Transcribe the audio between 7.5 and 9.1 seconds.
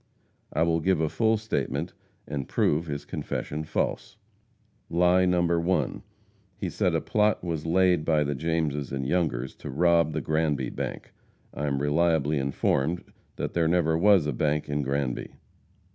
laid by the Jameses and